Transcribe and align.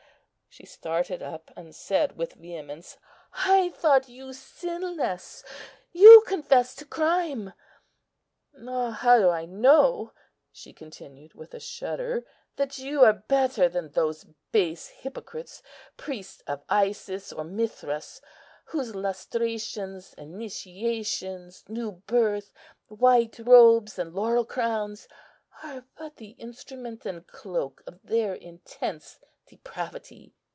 She 0.53 0.65
started 0.65 1.21
up, 1.21 1.49
and 1.55 1.73
said 1.73 2.17
with 2.17 2.33
vehemence, 2.33 2.97
"I 3.35 3.69
thought 3.69 4.09
you 4.09 4.33
sinless; 4.33 5.45
you 5.93 6.25
confess 6.27 6.75
to 6.75 6.83
crime.... 6.85 7.53
Ah! 8.67 8.89
how 8.91 9.17
do 9.17 9.29
I 9.29 9.45
know," 9.45 10.11
she 10.51 10.73
continued 10.73 11.35
with 11.35 11.53
a 11.53 11.61
shudder, 11.61 12.25
"that 12.57 12.77
you 12.77 13.01
are 13.05 13.13
better 13.13 13.69
than 13.69 13.91
those 13.93 14.25
base 14.51 14.89
hypocrites, 14.89 15.63
priests 15.95 16.43
of 16.45 16.65
Isis 16.67 17.31
or 17.31 17.45
Mithras, 17.45 18.19
whose 18.65 18.93
lustrations, 18.93 20.13
initiations, 20.15 21.63
new 21.69 21.93
birth, 21.93 22.51
white 22.89 23.39
robes, 23.39 23.97
and 23.97 24.13
laurel 24.13 24.43
crowns, 24.45 25.07
are 25.63 25.85
but 25.97 26.17
the 26.17 26.31
instrument 26.31 27.05
and 27.05 27.25
cloak 27.25 27.83
of 27.87 28.01
their 28.03 28.33
intense 28.35 29.17
depravity?" 29.47 30.35